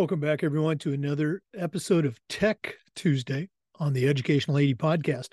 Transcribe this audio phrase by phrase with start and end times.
[0.00, 5.32] Welcome back, everyone, to another episode of Tech Tuesday on the Educational AD podcast.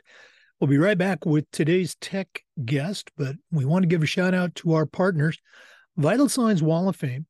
[0.60, 4.34] We'll be right back with today's tech guest, but we want to give a shout
[4.34, 5.40] out to our partners
[5.96, 7.26] Vital Signs Wall of Fame,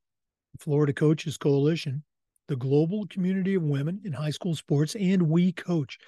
[0.58, 2.04] Florida Coaches Coalition,
[2.48, 6.00] the Global Community of Women in High School Sports, and We Coach.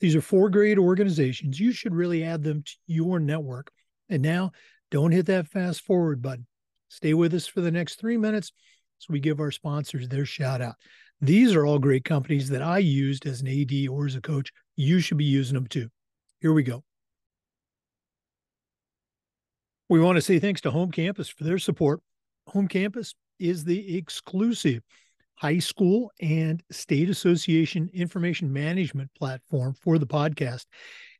[0.00, 1.58] These are four great organizations.
[1.58, 3.70] You should really add them to your network.
[4.10, 4.52] And now,
[4.90, 6.46] don't hit that fast forward button.
[6.90, 8.52] Stay with us for the next three minutes
[8.98, 10.74] so we give our sponsors their shout out.
[11.20, 14.52] These are all great companies that I used as an AD or as a coach.
[14.76, 15.88] You should be using them too.
[16.40, 16.84] Here we go.
[19.88, 22.00] We want to say thanks to Home Campus for their support.
[22.48, 24.82] Home Campus is the exclusive
[25.36, 30.64] high school and state association information management platform for the podcast.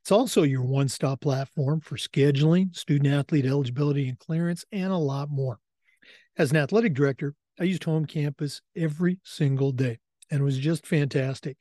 [0.03, 4.97] It's also your one stop platform for scheduling, student athlete eligibility and clearance, and a
[4.97, 5.59] lot more.
[6.39, 9.99] As an athletic director, I used home campus every single day
[10.31, 11.57] and it was just fantastic.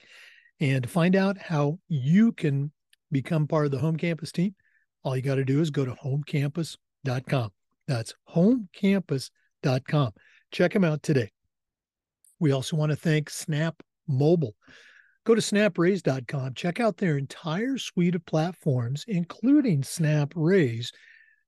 [0.59, 2.71] And to find out how you can
[3.11, 4.55] become part of the home campus team,
[5.03, 7.51] all you got to do is go to homecampus.com.
[7.87, 10.11] That's homecampus.com.
[10.51, 11.31] Check them out today.
[12.39, 14.55] We also want to thank Snap Mobile.
[15.25, 16.53] Go to snapraise.com.
[16.53, 20.91] Check out their entire suite of platforms, including Snap Raise,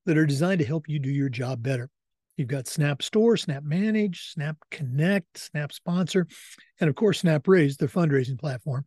[0.05, 1.89] that are designed to help you do your job better.
[2.37, 6.27] You've got Snap Store, Snap Manage, Snap Connect, Snap Sponsor,
[6.79, 8.85] and of course, Snap Raise, their fundraising platform.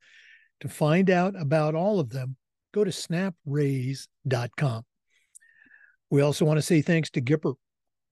[0.61, 2.37] To find out about all of them,
[2.73, 4.85] go to snapraise.com.
[6.11, 7.55] We also want to say thanks to Gipper.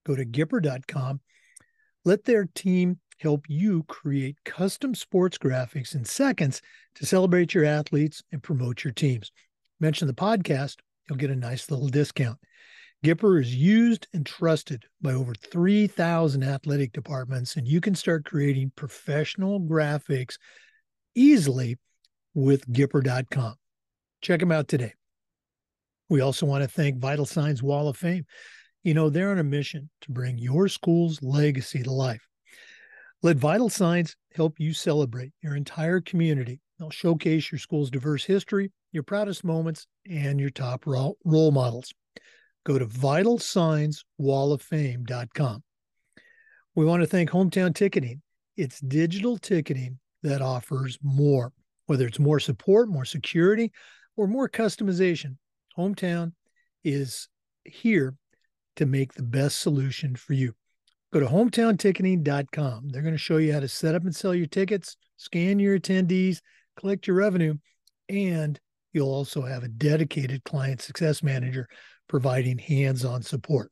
[0.05, 1.21] Go to gipper.com.
[2.05, 6.61] Let their team help you create custom sports graphics in seconds
[6.95, 9.31] to celebrate your athletes and promote your teams.
[9.79, 12.37] Mention the podcast, you'll get a nice little discount.
[13.03, 18.73] Gipper is used and trusted by over 3,000 athletic departments, and you can start creating
[18.75, 20.35] professional graphics
[21.15, 21.77] easily
[22.33, 23.55] with Gipper.com.
[24.21, 24.93] Check them out today.
[26.09, 28.25] We also want to thank Vital Signs Wall of Fame.
[28.83, 32.27] You know, they're on a mission to bring your school's legacy to life.
[33.21, 36.59] Let Vital Signs help you celebrate your entire community.
[36.77, 41.93] They'll showcase your school's diverse history, your proudest moments, and your top role models
[42.69, 45.63] go to vitalsignswalloffame.com.
[46.75, 48.21] We want to thank Hometown Ticketing.
[48.57, 51.51] It's digital ticketing that offers more,
[51.87, 53.71] whether it's more support, more security,
[54.15, 55.37] or more customization.
[55.75, 56.33] Hometown
[56.83, 57.27] is
[57.65, 58.13] here
[58.75, 60.53] to make the best solution for you.
[61.11, 62.89] Go to hometownticketing.com.
[62.89, 65.79] They're going to show you how to set up and sell your tickets, scan your
[65.79, 66.41] attendees,
[66.77, 67.55] collect your revenue,
[68.09, 68.59] and
[68.93, 71.67] you'll also have a dedicated client success manager
[72.09, 73.71] providing hands on support.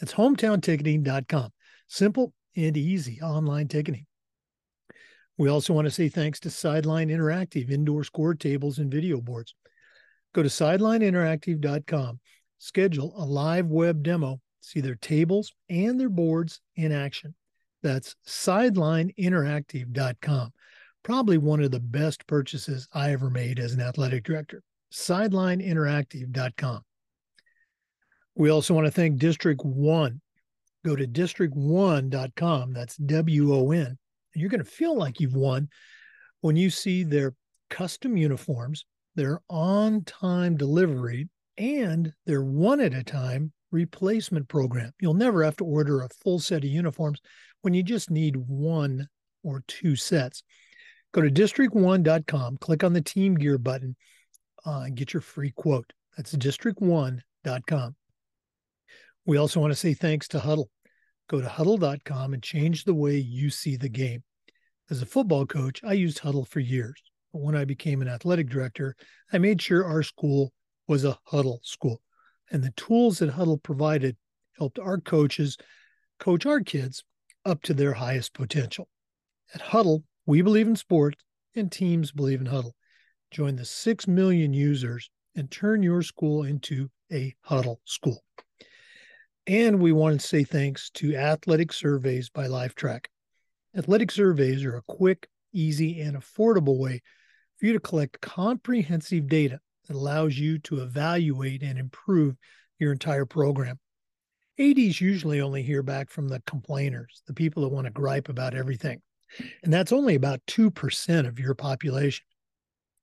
[0.00, 1.50] That's hometownticketing.com.
[1.86, 4.06] Simple and easy online ticketing.
[5.38, 9.54] We also want to say thanks to Sideline Interactive indoor score tables and video boards.
[10.34, 12.18] Go to sidelineinteractive.com,
[12.58, 17.36] schedule a live web demo, see their tables and their boards in action.
[17.82, 20.52] That's sidelineinteractive.com.
[21.02, 24.62] Probably one of the best purchases I ever made as an athletic director.
[24.92, 26.85] Sidelineinteractive.com.
[28.36, 30.20] We also want to thank District Won.
[30.84, 32.72] Go to district1.com.
[32.72, 33.86] That's W O N.
[33.86, 33.98] And
[34.34, 35.68] you're going to feel like you've won
[36.42, 37.34] when you see their
[37.70, 44.92] custom uniforms, their on time delivery, and their one at a time replacement program.
[45.00, 47.20] You'll never have to order a full set of uniforms
[47.62, 49.08] when you just need one
[49.42, 50.42] or two sets.
[51.12, 53.96] Go to district1.com, click on the team gear button,
[54.66, 55.92] uh, and get your free quote.
[56.16, 57.96] That's district1.com.
[59.26, 60.66] We also want to say thanks to Hudl.
[61.28, 64.22] Go to hudl.com and change the way you see the game.
[64.88, 67.02] As a football coach, I used Hudl for years.
[67.32, 68.94] But when I became an athletic director,
[69.32, 70.52] I made sure our school
[70.86, 72.00] was a Hudl school.
[72.52, 74.16] And the tools that Hudl provided
[74.56, 75.56] helped our coaches
[76.20, 77.02] coach our kids
[77.44, 78.88] up to their highest potential.
[79.52, 81.18] At Hudl, we believe in sports
[81.56, 82.72] and teams believe in Hudl.
[83.32, 88.22] Join the 6 million users and turn your school into a Hudl school.
[89.46, 93.06] And we want to say thanks to Athletic Surveys by Lifetrack.
[93.76, 97.00] Athletic surveys are a quick, easy, and affordable way
[97.56, 102.34] for you to collect comprehensive data that allows you to evaluate and improve
[102.80, 103.78] your entire program.
[104.58, 108.54] ADs usually only hear back from the complainers, the people that want to gripe about
[108.54, 109.00] everything.
[109.62, 112.24] And that's only about 2% of your population.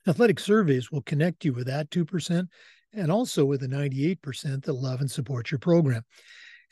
[0.05, 2.47] Athletic surveys will connect you with that 2%
[2.93, 6.03] and also with the 98% that love and support your program.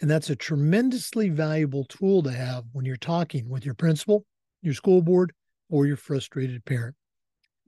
[0.02, 4.26] And that's a tremendously valuable tool to have when you're talking with your principal
[4.62, 5.34] your school board,
[5.70, 6.96] or your frustrated parent.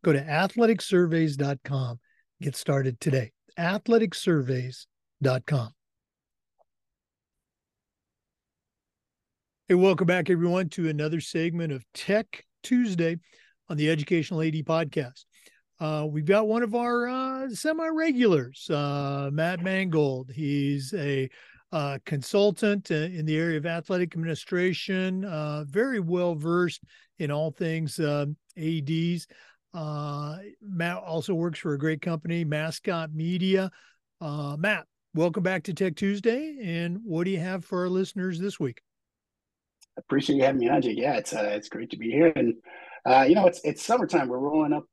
[0.03, 1.99] Go to athleticsurveys.com.
[2.41, 3.31] Get started today.
[3.57, 5.69] athleticsurveys.com.
[9.69, 13.17] Hey, welcome back, everyone, to another segment of Tech Tuesday
[13.69, 15.23] on the Educational AD podcast.
[15.79, 20.31] Uh, we've got one of our uh, semi regulars, uh, Matt Mangold.
[20.33, 21.29] He's a
[21.71, 26.83] uh, consultant uh, in the area of athletic administration, uh, very well versed
[27.17, 29.27] in all things um, ADs.
[29.73, 33.71] Matt also works for a great company, Mascot Media.
[34.21, 34.85] Matt,
[35.15, 36.59] welcome back to Tech Tuesday.
[36.61, 38.81] And what do you have for our listeners this week?
[39.97, 40.97] I appreciate you having me on, Jake.
[40.97, 42.53] Yeah, it's it's great to be here, and
[43.27, 44.27] you know, it's it's summertime.
[44.27, 44.85] We're rolling up.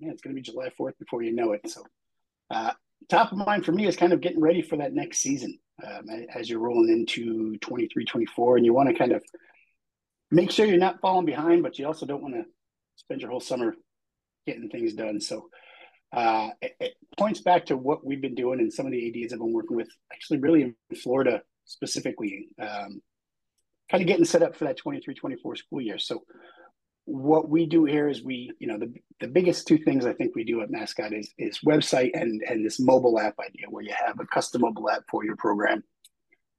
[0.00, 1.68] Yeah, it's going to be July Fourth before you know it.
[1.68, 1.84] So,
[2.50, 2.72] uh,
[3.08, 6.06] top of mind for me is kind of getting ready for that next season um,
[6.34, 9.22] as you're rolling into 23, 24, and you want to kind of
[10.30, 12.44] make sure you're not falling behind, but you also don't want to
[12.96, 13.74] spend your whole summer
[14.46, 15.20] getting things done.
[15.20, 15.48] So.
[16.12, 19.32] Uh, it, it, points back to what we've been doing and some of the ADs
[19.32, 22.48] I've been working with, actually, really in Florida specifically.
[22.60, 23.00] Um,
[23.88, 25.98] kind of getting set up for that 23 24 school year.
[25.98, 26.24] So,
[27.10, 30.34] what we do here is we, you know, the, the biggest two things I think
[30.34, 33.94] we do at Mascot is, is website and, and this mobile app idea where you
[34.06, 35.82] have a custom mobile app for your program.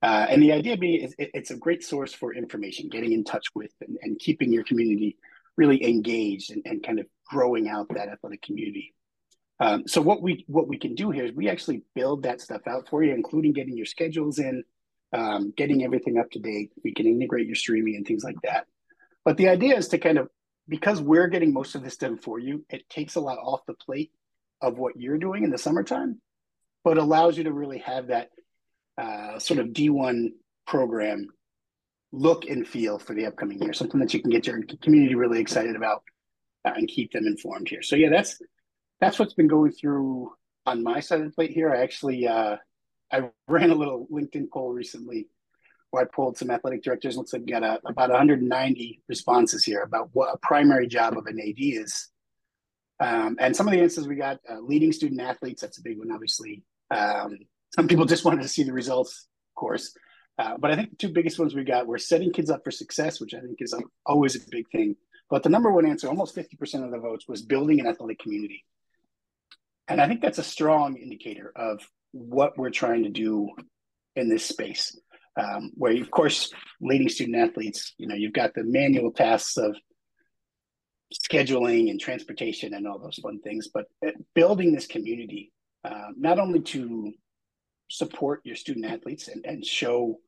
[0.03, 3.23] Uh, and the idea being is it, it's a great source for information, getting in
[3.23, 5.17] touch with and, and keeping your community
[5.57, 8.93] really engaged and, and kind of growing out that athletic community.
[9.59, 12.61] Um, so what we what we can do here is we actually build that stuff
[12.67, 14.63] out for you, including getting your schedules in,
[15.13, 16.71] um, getting everything up to date.
[16.83, 18.65] We can integrate your streaming and things like that.
[19.23, 20.29] But the idea is to kind of,
[20.67, 23.73] because we're getting most of this done for you, it takes a lot off the
[23.73, 24.11] plate
[24.61, 26.21] of what you're doing in the summertime,
[26.83, 28.29] but allows you to really have that
[28.97, 30.29] uh, sort of D1
[30.67, 31.27] program
[32.11, 35.39] look and feel for the upcoming year, something that you can get your community really
[35.39, 36.03] excited about
[36.65, 37.81] uh, and keep them informed here.
[37.81, 38.39] So yeah, that's
[38.99, 40.31] that's what's been going through
[40.65, 41.73] on my side of the plate here.
[41.73, 42.57] I actually uh,
[43.11, 45.27] I ran a little LinkedIn poll recently
[45.99, 47.17] I pulled some athletic directors.
[47.17, 51.25] Looks like we got a, about 190 responses here about what a primary job of
[51.25, 52.09] an AD is.
[52.99, 55.97] Um, and some of the answers we got uh, leading student athletes, that's a big
[55.97, 56.63] one, obviously.
[56.91, 57.39] Um,
[57.75, 59.93] some people just wanted to see the results, of course.
[60.37, 62.71] Uh, but I think the two biggest ones we got were setting kids up for
[62.71, 64.95] success, which I think is a, always a big thing.
[65.29, 68.65] But the number one answer, almost 50% of the votes, was building an athletic community.
[69.87, 71.79] And I think that's a strong indicator of
[72.11, 73.49] what we're trying to do
[74.15, 74.97] in this space.
[75.39, 76.51] Um, where, of course,
[76.81, 79.75] leading student athletes, you know, you've got the manual tasks of
[81.13, 83.85] scheduling and transportation and all those fun things, but
[84.33, 85.51] building this community,
[85.83, 87.13] uh, not only to
[87.89, 90.19] support your student athletes and, and show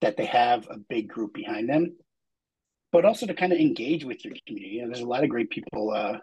[0.00, 1.96] that they have a big group behind them,
[2.92, 4.76] but also to kind of engage with your community.
[4.76, 6.18] You know, there's a lot of great people uh,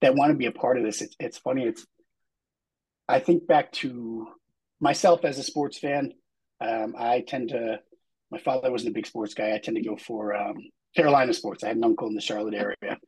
[0.00, 1.02] that want to be a part of this.
[1.02, 1.64] It's, it's funny.
[1.64, 1.86] It's
[3.08, 4.28] I think back to
[4.80, 6.12] myself as a sports fan.
[6.60, 7.80] Um, I tend to,
[8.30, 9.54] my father wasn't a big sports guy.
[9.54, 10.56] I tend to go for um,
[10.96, 11.64] Carolina sports.
[11.64, 12.98] I had an uncle in the Charlotte area,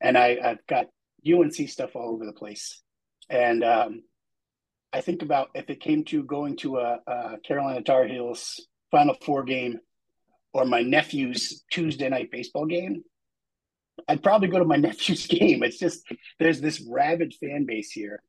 [0.00, 0.86] and I, have got
[1.26, 2.82] UNC stuff all over the place.
[3.28, 4.02] And um,
[4.92, 9.16] I think about if it came to going to a, a Carolina Tar Heels Final
[9.24, 9.78] Four game
[10.52, 13.04] or my nephew's Tuesday night baseball game,
[14.08, 15.62] I'd probably go to my nephew's game.
[15.62, 16.04] It's just
[16.38, 18.22] there's this rabid fan base here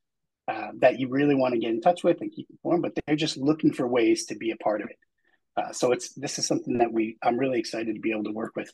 [0.47, 3.15] uh, that you really want to get in touch with and keep informed, but they're
[3.15, 4.97] just looking for ways to be a part of it.
[5.55, 8.31] Uh, so it's this is something that we I'm really excited to be able to
[8.31, 8.71] work with.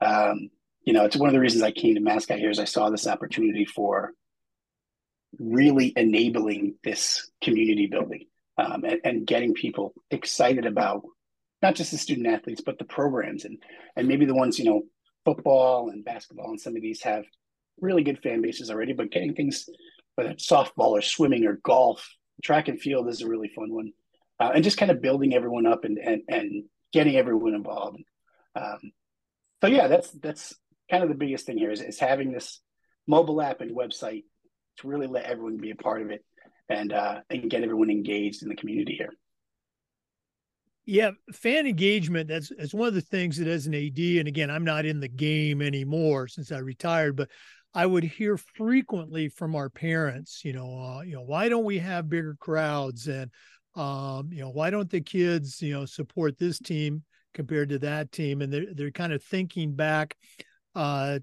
[0.00, 0.50] Um,
[0.82, 2.90] you know, it's one of the reasons I came to Mascot here is I saw
[2.90, 4.12] this opportunity for
[5.38, 11.02] really enabling this community building um, and, and getting people excited about
[11.62, 13.58] not just the student athletes but the programs and
[13.96, 14.82] and maybe the ones you know
[15.24, 17.24] football and basketball and some of these have
[17.80, 19.68] really good fan bases already but getting things
[20.16, 22.14] whether it's softball or swimming or golf.
[22.42, 23.92] Track and field is a really fun one,
[24.38, 28.02] uh, and just kind of building everyone up and and and getting everyone involved.
[28.54, 28.92] Um,
[29.62, 30.54] so yeah, that's that's
[30.90, 32.60] kind of the biggest thing here is, is having this
[33.06, 34.24] mobile app and website
[34.78, 36.24] to really let everyone be a part of it
[36.68, 39.12] and uh, and get everyone engaged in the community here.
[40.84, 42.28] Yeah, fan engagement.
[42.28, 45.00] That's that's one of the things that as an AD, and again, I'm not in
[45.00, 47.28] the game anymore since I retired, but
[47.76, 51.76] I would hear frequently from our parents, you know, uh, you know, why don't we
[51.76, 53.30] have bigger crowds, and
[53.74, 57.04] um, you know, why don't the kids, you know, support this team
[57.34, 60.16] compared to that team, and they're they're kind of thinking back
[60.74, 61.18] uh,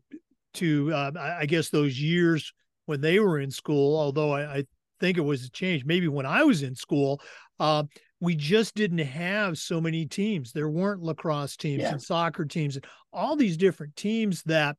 [0.53, 2.53] to, uh, I guess, those years
[2.86, 3.98] when they were in school.
[3.98, 4.63] Although I, I
[5.00, 7.19] think it was a change, maybe when I was in school.
[7.60, 7.86] Uh,
[8.19, 10.53] we just didn't have so many teams.
[10.53, 11.91] There weren't lacrosse teams yeah.
[11.91, 14.77] and soccer teams and all these different teams that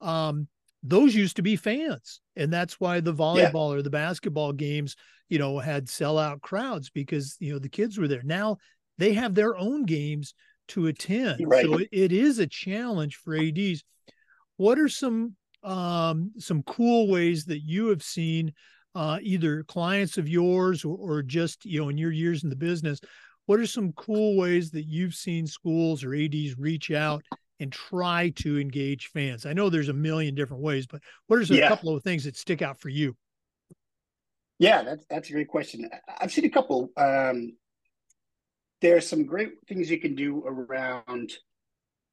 [0.00, 0.48] um,
[0.82, 2.20] those used to be fans.
[2.36, 3.78] And that's why the volleyball yeah.
[3.78, 4.96] or the basketball games,
[5.28, 8.22] you know, had sellout crowds because, you know, the kids were there.
[8.24, 8.58] Now
[8.98, 10.34] they have their own games
[10.68, 11.42] to attend.
[11.46, 11.64] Right.
[11.64, 13.84] So it, it is a challenge for ADs.
[14.56, 18.52] What are some um, some cool ways that you have seen
[18.94, 22.56] uh, either clients of yours or, or just you know in your years in the
[22.56, 23.00] business?
[23.46, 27.24] What are some cool ways that you've seen schools or ads reach out
[27.60, 29.46] and try to engage fans?
[29.46, 31.66] I know there's a million different ways, but what are some, yeah.
[31.66, 33.16] a couple of things that stick out for you?
[34.58, 35.88] Yeah, that's that's a great question.
[36.20, 36.90] I've seen a couple.
[36.96, 37.56] Um,
[38.82, 41.32] there's some great things you can do around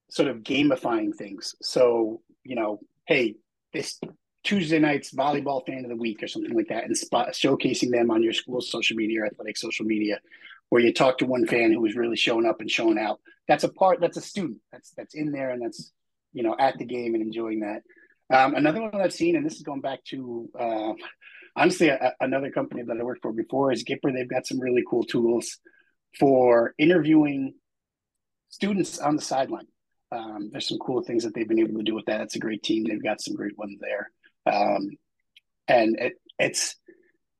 [0.10, 1.56] sort of gamifying things.
[1.62, 3.36] So, you know, hey,
[3.74, 4.00] this
[4.44, 8.12] Tuesday night's volleyball fan of the week or something like that, and spot showcasing them
[8.12, 10.20] on your school's social media or athletic social media,
[10.69, 13.19] where you talk to one fan who was really showing up and showing out.
[13.47, 14.01] That's a part.
[14.01, 14.59] That's a student.
[14.71, 15.91] That's that's in there and that's
[16.33, 17.83] you know at the game and enjoying that.
[18.29, 20.93] Um, another one I've seen, and this is going back to uh,
[21.55, 24.13] honestly a, another company that I worked for before is Gipper.
[24.13, 25.59] They've got some really cool tools
[26.19, 27.53] for interviewing
[28.50, 29.67] students on the sideline.
[30.12, 32.21] Um, there's some cool things that they've been able to do with that.
[32.21, 32.83] It's a great team.
[32.83, 34.12] They've got some great ones there.
[34.45, 34.89] Um,
[35.67, 36.75] and it, it's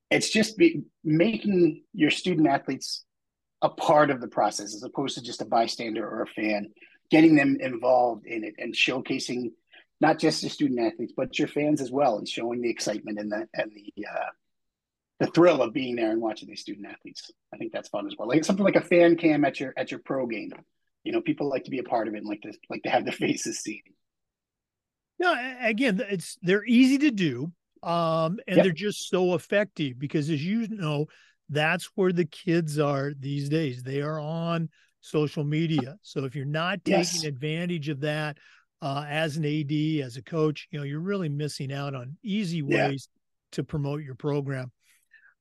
[0.10, 3.06] it's just be, making your student athletes
[3.62, 6.70] a part of the process as opposed to just a bystander or a fan
[7.10, 9.52] getting them involved in it and showcasing
[10.00, 13.32] not just the student athletes but your fans as well and showing the excitement and
[13.32, 14.30] the and the uh,
[15.20, 17.32] the thrill of being there and watching these student athletes.
[17.54, 18.28] I think that's fun as well.
[18.28, 20.52] Like something like a fan cam at your at your pro game.
[21.04, 22.90] You know people like to be a part of it and like to like to
[22.90, 23.82] have their faces seen.
[25.20, 28.64] No, again, it's they're easy to do, um, and yep.
[28.64, 31.08] they're just so effective because, as you know,
[31.50, 33.84] that's where the kids are these days.
[33.84, 34.70] They are on
[35.02, 35.98] social media.
[36.02, 37.24] So if you're not taking yes.
[37.24, 38.38] advantage of that
[38.82, 42.62] uh, as an AD, as a coach, you know, you're really missing out on easy
[42.62, 43.22] ways yeah.
[43.54, 44.72] to promote your program.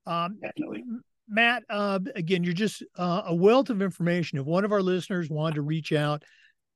[0.07, 0.85] Um, Definitely.
[1.29, 4.39] Matt, uh, again, you're just uh, a wealth of information.
[4.39, 6.23] If one of our listeners wanted to reach out,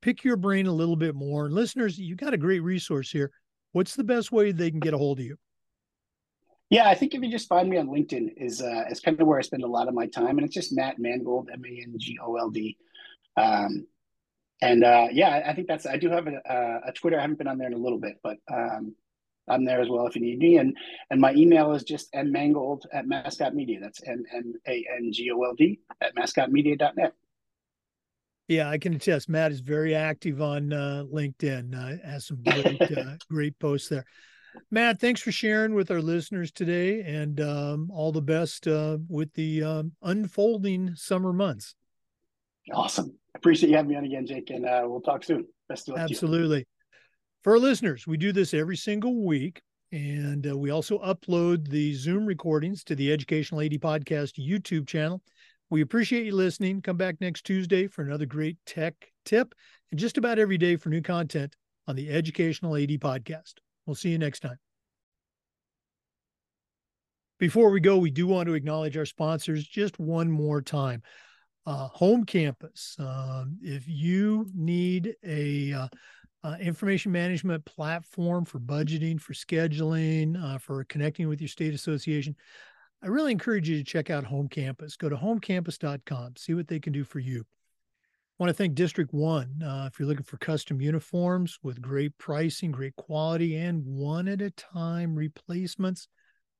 [0.01, 1.49] pick your brain a little bit more.
[1.49, 3.31] Listeners, you got a great resource here.
[3.71, 5.37] What's the best way they can get a hold of you?
[6.71, 9.27] Yeah, I think if you just find me on LinkedIn is uh, is kind of
[9.27, 11.81] where I spend a lot of my time, and it's just Matt Mangold, M A
[11.83, 12.77] N G O L D.
[13.35, 13.85] Um,
[14.61, 15.85] and uh, yeah, I think that's.
[15.85, 17.17] I do have a, a, Twitter.
[17.17, 18.95] I haven't been on there in a little bit, but um,
[19.49, 20.59] I'm there as well if you need me.
[20.59, 20.77] And
[21.09, 23.79] and my email is just mmangold at mascot media.
[23.81, 27.13] That's M M A N G O L D at mascotmedia.net.
[28.47, 29.27] Yeah, I can attest.
[29.27, 31.75] Matt is very active on uh, LinkedIn.
[31.75, 34.05] Uh, has some great, uh, great posts there.
[34.69, 39.33] Matt, thanks for sharing with our listeners today, and um, all the best uh, with
[39.33, 41.75] the um, unfolding summer months.
[42.73, 43.17] Awesome.
[43.35, 45.47] Appreciate you having me on again, Jake, and uh, we'll talk soon.
[45.67, 46.03] Best of luck.
[46.03, 46.67] Absolutely.
[47.43, 51.93] For our listeners, we do this every single week, and uh, we also upload the
[51.93, 55.21] Zoom recordings to the Educational AD Podcast YouTube channel.
[55.69, 56.81] We appreciate you listening.
[56.81, 58.93] Come back next Tuesday for another great tech
[59.25, 59.55] tip
[59.89, 61.55] and just about every day for new content
[61.87, 63.53] on the Educational AD podcast.
[63.85, 64.57] We'll see you next time.
[67.39, 71.01] Before we go, we do want to acknowledge our sponsors just one more time.
[71.65, 72.95] Uh, home campus.
[72.99, 75.87] Um, if you need a uh,
[76.43, 82.35] uh, information management platform for budgeting, for scheduling, uh, for connecting with your state association,
[83.03, 84.95] I really encourage you to check out Home Campus.
[84.95, 87.43] Go to homecampus.com, see what they can do for you.
[88.41, 89.61] Want to thank District Won.
[89.63, 94.41] Uh, if you're looking for custom uniforms with great pricing, great quality, and one at
[94.41, 96.07] a time replacements,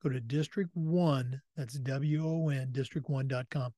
[0.03, 1.41] go to District Won.
[1.57, 3.73] That's W O N, district1.com.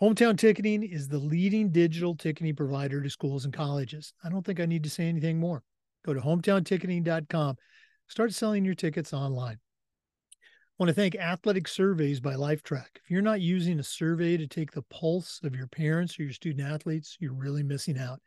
[0.00, 4.12] Hometown Ticketing is the leading digital ticketing provider to schools and colleges.
[4.22, 5.64] I don't think I need to say anything more.
[6.04, 7.56] Go to hometownticketing.com.
[8.06, 9.58] Start selling your tickets online
[10.80, 12.86] want to thank Athletic Surveys by Lifetrack.
[13.04, 16.32] If you're not using a survey to take the pulse of your parents or your
[16.32, 18.18] student athletes, you're really missing out.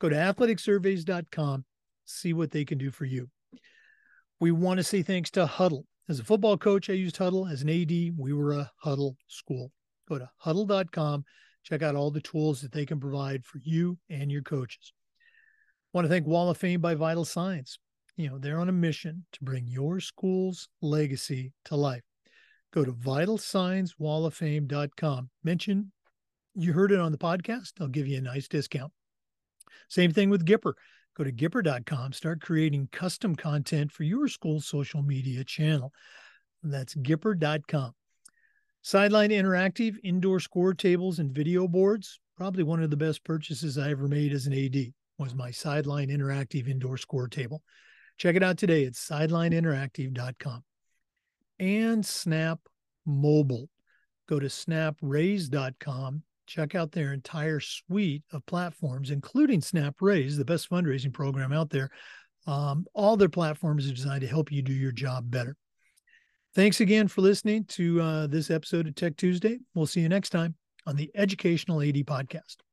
[0.00, 1.64] Go to athleticsurveys.com,
[2.04, 3.30] see what they can do for you.
[4.40, 5.84] We want to say thanks to Hudl.
[6.08, 7.48] As a football coach, I used Hudl.
[7.48, 9.70] As an AD, we were a Hudl school.
[10.08, 11.24] Go to hudl.com,
[11.62, 14.92] check out all the tools that they can provide for you and your coaches.
[15.94, 17.78] I want to thank Wall of Fame by Vital Signs
[18.16, 22.04] you know, they're on a mission to bring your school's legacy to life.
[22.72, 25.30] Go to vitalsignswalloffame.com.
[25.42, 25.90] Mention
[26.54, 28.92] you heard it on the podcast, they'll give you a nice discount.
[29.88, 30.74] Same thing with Gipper.
[31.16, 35.92] Go to gipper.com, start creating custom content for your school's social media channel.
[36.62, 37.92] That's gipper.com.
[38.82, 42.20] Sideline Interactive indoor score tables and video boards.
[42.36, 46.08] Probably one of the best purchases I ever made as an AD was my Sideline
[46.08, 47.62] Interactive indoor score table.
[48.18, 50.64] Check it out today at sidelineinteractive.com.
[51.58, 52.60] And Snap
[53.06, 53.68] Mobile.
[54.28, 56.22] Go to snapraise.com.
[56.46, 61.70] Check out their entire suite of platforms, including Snap Raise, the best fundraising program out
[61.70, 61.90] there.
[62.46, 65.56] Um, all their platforms are designed to help you do your job better.
[66.54, 69.58] Thanks again for listening to uh, this episode of Tech Tuesday.
[69.74, 70.54] We'll see you next time
[70.86, 72.63] on the Educational AD Podcast.